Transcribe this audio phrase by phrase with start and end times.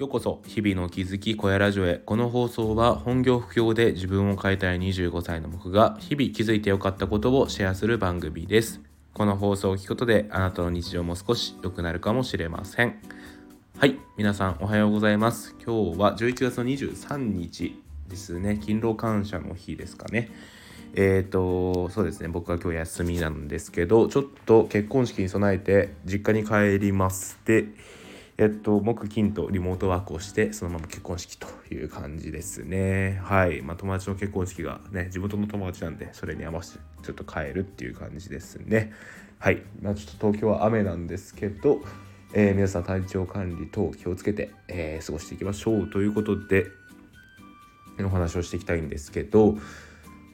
[0.00, 1.96] ようこそ日々の気づき小屋ラジオへ。
[1.96, 8.80] この放送は本業不況で自分を変えたい25歳の僕が日々気づいてよかったことをシェアする番組です。
[9.12, 12.98] この放送を聞くことであなたの日常も少し良くなるかもしれません。
[13.76, 15.54] はい皆さんおはようございます。
[15.62, 18.56] 今日は11月の23日ですね。
[18.56, 20.30] 勤労感謝の日ですかね。
[20.94, 22.28] えっ、ー、とそうですね。
[22.28, 27.66] 僕は今日休みなんですけどちょっと結婚式に備えて実家に帰りますで
[28.40, 33.20] えっと、木金とリモートワークをしてそのまま結婚式という感じですね。
[33.22, 33.60] はい。
[33.60, 38.94] まあ友達の結婚式がね地元の友達なんでそれに合わせてちょっと帰るっていう感じですね。
[39.38, 39.62] はい。
[39.82, 41.82] まあちょっと東京は雨なんですけど、
[42.32, 46.64] えー、皆さん体調管理等気をつけて、えー、過ごしていきましょうということで
[48.02, 49.58] お話をしていきたいんですけど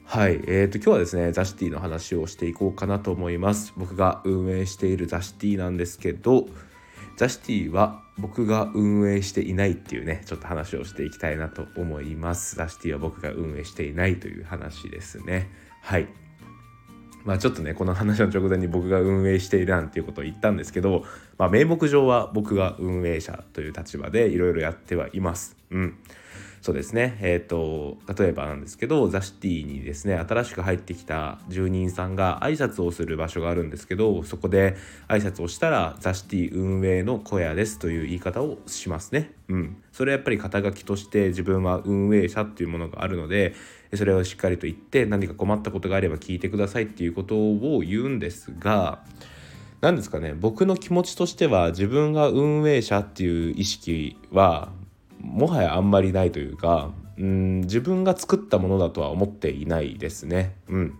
[0.05, 3.73] はい、えーと、今日はですねザシティの話をしていこうかなと思います。
[3.77, 6.47] 僕が運営しているザシティなんですけど
[7.17, 12.57] ザシティは僕が運営していないっていうねちょっと話をしていきたいなと思います。
[12.57, 15.51] ザシティは僕が運営していないという話ですね。
[15.83, 16.09] はい。
[17.25, 21.05] まあちょっとねこの話の直前に僕が運営しているなんていうことを言ったんですけど、
[21.39, 25.57] まあ、名目上は僕が運営者という立場でいろいろやってはいます。
[25.71, 25.99] うん。
[26.67, 34.75] そうですねえっ、ー、と例えばなんですけどザシティにですね新しく入ってきた住人さんが挨拶をする場所があるんですけどそこで
[35.07, 39.31] 挨拶をしたらザシティ運営の小屋ですという言い方をしますね。
[39.49, 43.55] うん、それはやっぱり肩書きとして自分は運営者っていうものがあるので
[43.95, 49.05] それをしっかりと言って何か困ったことがあれば聞いてくださいっていうことを言うんですが
[49.83, 54.73] 何ですかね僕の気持ちとしては自分が運営者っていう意識は
[55.27, 60.55] もはやあんまりないというかうん自分が作ったものだとは思っていないですね。
[60.69, 60.99] うん、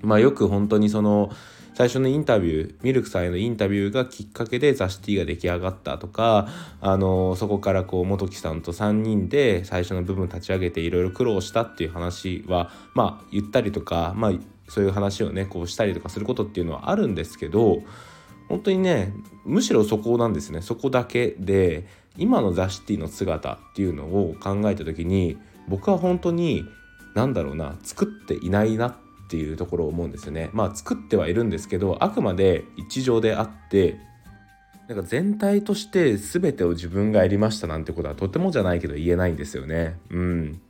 [0.00, 1.30] まあよく本当にその
[1.74, 6.48] 最初のインタビューミルクさんへのインタビューがきっかけでザ・シティが出来上がったとか
[6.80, 14.32] あのそこからこう元木さんと3人で最初の部分立ち上げていろいろ苦労したっていう話はまあ言ったりとかまあ
[14.68, 17.82] そういう話をねこうしたりとかすることっていうのはあるんですけど
[18.48, 21.86] 本当にねむしろそこなんですねそこだけで
[22.16, 26.64] 今のザ・シティの姿っていうのを考えた時に僕は本当に
[27.14, 28.94] 何だろうな作っていないなっ
[29.28, 30.50] ていうところを思うんですよね。
[30.52, 33.98] まあ作ってはいるんですけどあくまで一条であって
[34.88, 39.98] なんか全体として全てを自分がやりましたなんてことはとてもじゃないけど言えないんですよね。
[40.10, 40.60] うん。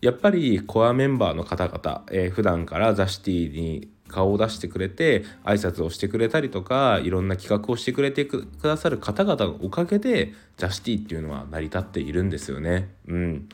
[0.00, 12.90] やっぱりコアメンバーの方々、えー、普段からザ・シティに顔を出してくれて挨拶をしてくれたりとかいろんな企画をしてくれてくださる方々のおかげでジャスティっていうのは成り立っているんですよね。
[13.06, 13.48] うん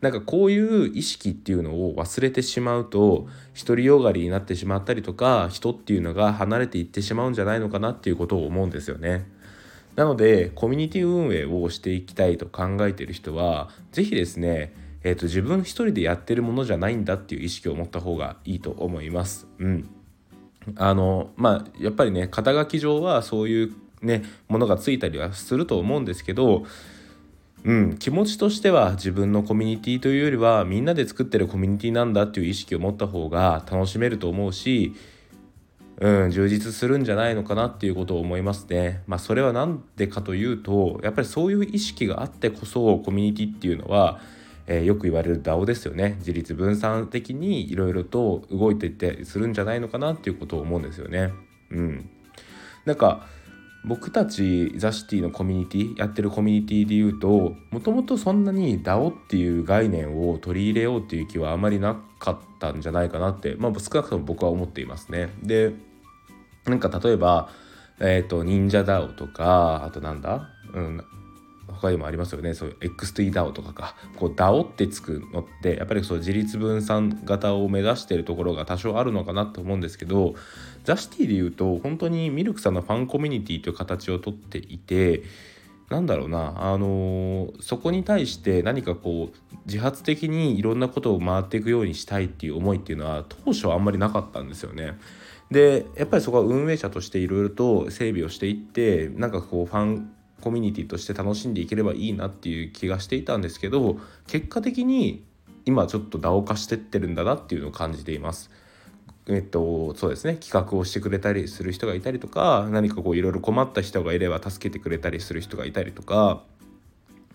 [0.00, 9.26] なんかこういう意識っていうのを忘れてしまうと独りよがりになってしまったりとか人っていうのが離れていってしまうんじゃないのかなっていうことを思うんですよね。
[9.96, 14.72] なのでコミュニティ運営をしていきたいと考えている人は是非ですね
[15.02, 19.46] えーと、自分一人でやってるものじゃないんだっていう意識を持った方がいいと思います。
[19.58, 19.90] うん
[20.76, 23.72] あのまあやっぱりね肩書き上はそういう
[24.02, 26.64] ねものがついたりはすると思うんですけど
[27.64, 34.94] うん、気持ちとしては自分のコミュニティというよりはみんなで作ってるコミュニティなんだっていう意識を持った方が楽しめると思うし、
[35.98, 39.02] うん、充実するんじゃないのかなっていうことを思いますね。
[39.06, 44.20] まあそれは何でかというとやっぱりそういう意識があってこそコミュニティっていうのは
[44.70, 51.32] えー、よく言われる DAO ですよね自立分散的にいろいろと動いていってするんじゃないのかなっていうことを思うんですよね。
[51.72, 52.08] うん、
[52.84, 53.26] なんか
[53.84, 65.30] 僕たちザ・シティのコミュニティやってるコミュニティで言うともともとそんなに DAO っていう概念を取り入れようっていう気はあまりなかったんじゃないかなって、まあ、少なくとも僕は思っていますね。
[65.42, 65.72] で
[66.66, 67.48] なんか例えば、
[68.00, 71.04] えっ、ー、と忍者 DAO とかあとなんだ、うん、
[71.80, 80.34] 他にもありますよねそういう X3DAO とかかこう DAO ってつくのってやっぱりそう自立分散型を目指してるところが多少あるのかなと思うんですけど
[80.84, 85.22] ザ・シティで言うと本当にミルクさんのファンコミュニティという形をとっていて
[85.90, 94.96] なんだろうな、あのー、そこに対して何かこう自発的にいろんなことを回っていくようにしたいっていう思いっていうのは当初はあんまりなかったんですよね。
[95.50, 105.24] でやっぱりそこは運営者としていろいろと整備をしていってなんかこうファンコミュニティとして楽しんでいければいいなっていう気がしていたんですけど結果的に
[105.64, 108.50] 今ちょっと DAO 化してってるんだなっていうのを感じています。
[109.28, 110.36] えっと、そうですね。
[110.36, 116.42] 企画をしてくれたりする人がいたりとか何かこういろいろ困った人がいれば助けてくれたりする人がいたりとか。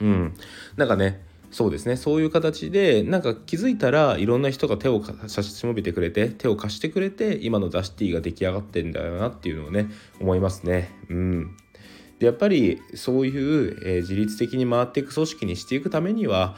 [0.02, 0.34] うん。
[0.76, 1.22] なんかね
[1.52, 1.96] そうですね。
[1.96, 9.88] そういう形でなんか気づいたらいろんな人が手を差し伸べてくれて手を貸してくれて今のザ・シティが出来上がってんだよなっていうのをね
[10.20, 10.94] 思いますね。
[11.10, 11.58] うん。
[12.20, 16.56] でやっぱりそういう、えー、自律的に回っていく組織にしていくためには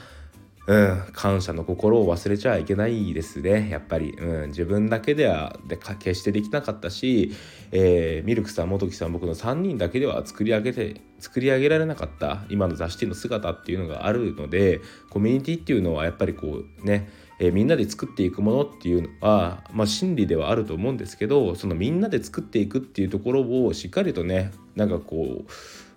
[0.68, 3.70] うん、感謝の心を忘れちゃいけないですね。
[3.70, 7.32] やっぱり、うん、自分だけではで決してできなかったし、
[7.72, 17.10] えー、ミルクさん元木さん僕の3人だけでは作り上げて作り上げられなかった今の雑誌の姿っていうのがあるのでコミュニティっていうのはやっぱりこうね
[17.40, 25.52] えー、みんなで作っていくものっていうのは、まあ、真理ではあると思うんですけどそのみんなで作っていくっていうところをしっかりとねなんかこう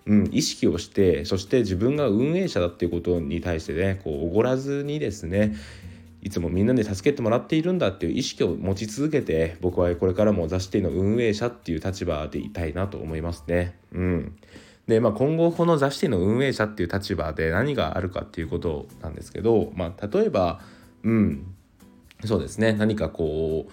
[0.07, 5.55] うん、意識をしてそして自分が運営者だっていうことに対してねこうおごらずにですね
[6.23, 13.75] いつもみんなで助けてもらっているんだっていう意識を持ち続けて僕はこれからも雑誌店の運営者っていう立場でいたいなと思いますね。
[13.91, 14.35] うん。
[14.87, 20.59] でまあ、今後この雑誌店の運営者っていう立場で何があるかっていうことなんですけど、まあ、例えば
[21.03, 21.55] うん。
[22.23, 22.73] そうですね。
[22.73, 23.71] 何かこう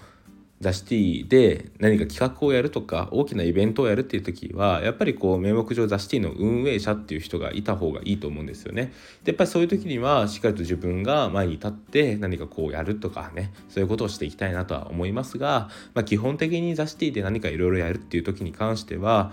[0.61, 8.91] ザシティで何か企画をやるとか大きなイベントをやるっていう時はやっぱりこう名目上ザシティの運営者っていう人がいた方がいいと思うんですよね。
[9.23, 19.31] でやっぱりそういう時にはしっかりと自分が前に立って何かこうやるとかねそういうことをしていきたいなとは思いますが、まあ、基本的にザシティで何かいろいろやるっていう時に関しては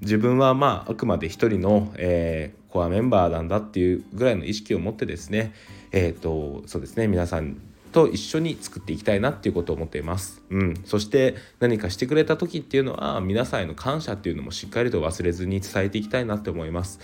[0.00, 5.54] 自分はまああくまで一人の、えー、コアメンバーなんだっていうぐらいの意識を持ってですね
[5.92, 7.56] えっ、ー、とそうですね皆さん
[7.92, 10.42] と一緒に作っていきたいなっていうことを思っています。
[10.50, 17.00] うん、そして何かしてくれた時っていうのは皆さんへの感謝っていうのもしっかりと忘れずに伝えていきたいなって思います。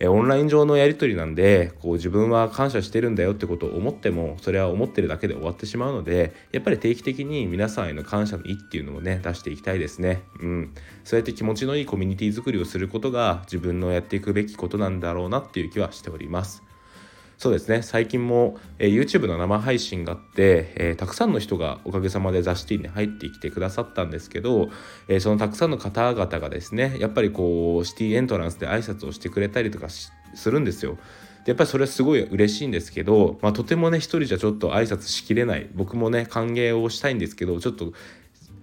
[0.00, 10.22] えオンライン上のやり取りなんでこう自分は感謝してるんだよってことを思ってもそれは思ってるだけで終わってしまうのでやっぱり定期的に皆さんへの感謝の意っていうのをね出していきたいですね。
[10.40, 10.74] うん、
[11.04, 16.67] そうやって気持ちのいいコミュニティ作りをすることが自分のやっていくべきことなんだろうなっていう気はしております。
[17.38, 24.70] そうですね最近も、えー、YouTube の生配信があって、えー、たくさんの人がおかげさまでザ・シティに入ってきてくださったんですけど、
[25.06, 30.10] えー、そのたくさんの方々がですねやっぱりこうシティエントランスで挨拶をしてくれたりとかす
[30.50, 30.98] るんですよ。
[31.46, 37.94] やっぱりそれはすごい嬉しいんですけど、まあ、とてもね一人じゃちょっと挨拶しきれない僕もね歓迎をしたいんですけどちょっと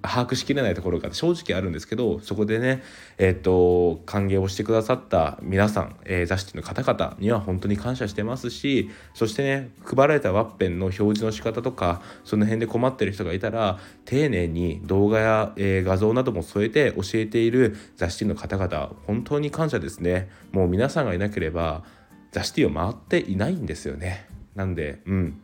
[0.08, 2.84] 把握しきれないところが正直あるんですけどそこでね
[3.18, 20.30] えっ、と歓迎をしてくださった皆さん、えー、雑誌の方々には本当に感謝してますしそしてね配られたワッペンの表示の仕方とかその辺で困ってる人がいたら丁寧に動画や、えー、画像なども添えて教えている雑誌の方々本当に感謝ですね。
[20.52, 21.84] もう皆さんがいなければ
[22.32, 24.28] 雑誌を回っていないんですよね。
[24.56, 25.42] なんでうん。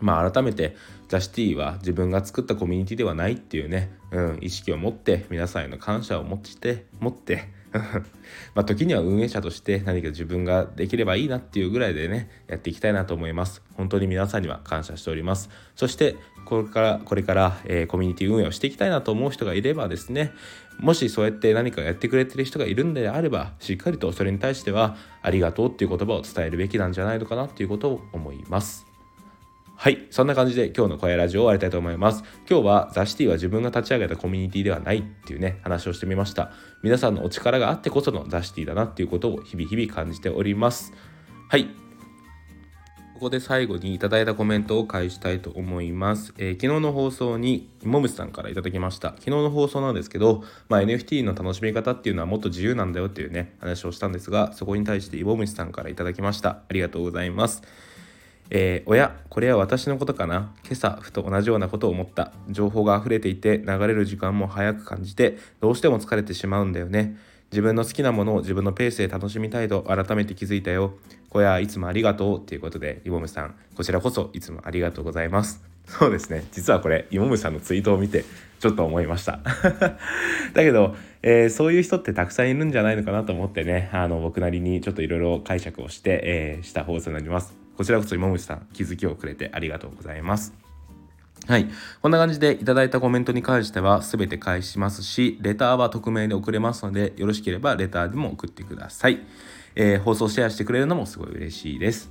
[0.00, 0.76] まあ、改めて
[1.08, 7.48] ザ・シティは自分が作ったコミュニティではないっていうね、うん、意識を持って皆さんへの感謝を持って持って
[8.54, 13.62] まあ時には運営者として何か自分ができればいいなっていうぐらいでねやっていきたいなと思います。
[13.74, 15.50] 本当に皆さんには感謝しております。
[15.76, 20.32] そしてこれからこれから、えー、コミュニティ運営をしていきたいなと思う人がいればですね
[20.78, 28.87] もしそうやって何かやってくれてる人がいるんであればしっかりとそれに対してはありがとうっていう言葉を伝えるべきなんじゃないのかなっていうことを思います。
[29.80, 30.08] はい。
[30.10, 32.24] そんな感じで今日の声ラジオを終わりたいと思います。
[32.50, 36.50] 今日はザ・シティは自分が立ち上げたコミュニティではないっていうね、話をしてみました。
[36.82, 40.92] 皆さんのお力があってこそのザ・シティだなっていうことを日々日々感じております。
[41.48, 41.68] はい。
[43.14, 46.34] ここで最後にいただいたコメントを返したいと思います。
[46.38, 49.10] えー、昨日の放送にもむさんからいただきました。
[49.10, 56.48] 昨日の放送なんですけど、まあ、NFT の楽しみ方っていうのはもっと自由なんだよっていうね、話をしたんですが、そこに対してイボムシさんからいただきました。
[56.68, 57.62] ありがとうございます。
[58.50, 60.52] えー、おやこれは私のことかな？
[60.64, 62.32] 今朝ふと同じようなことを思った。
[62.48, 67.16] 情報が溢れていて流れる時間も早く感じてどうしても疲れてしまうんだよね。
[67.50, 70.94] 自分の好きなものを自分のペースで楽しみたいと改めて気づいたよ。
[71.30, 72.40] 小屋いつもありがとう。
[72.40, 73.54] ということでイボムさん。
[73.74, 75.62] こちらこそいつもありがとうございます。
[75.86, 76.44] そうですね。
[76.52, 78.24] 実はこれイボムさんのツイートを見て
[78.60, 79.40] ちょっと思いました。
[80.52, 83.88] だけど、えー、そういう人ってたくさんいるんじゃないのかなと思ってね。
[83.92, 87.67] あの僕なりにちょっといろいろ解釈をして、えー、した放送になります。
[87.78, 90.52] こちらこそ今口さん気づきをくれてありがとうございます。
[91.46, 91.68] はい。
[92.02, 99.20] こんな感じでいただいたコメントに関しては全て返しますし、レターは匿名で送れますので、よろしければレターでも送ってください。
[99.76, 102.10] えー、放送シェアしてくれるのもすごい嬉しいです。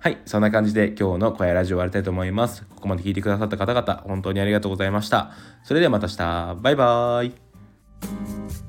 [0.00, 0.18] はい。
[0.26, 2.66] そんな感じで今日の小屋ラジオ終わりたいと思います。
[2.74, 5.32] ここまで聞いてくださった方々、本当にありがとうございました。
[5.64, 6.54] それではまた明日。
[6.60, 8.67] バイバーイ。